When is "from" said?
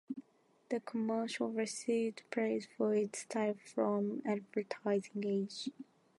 3.63-4.23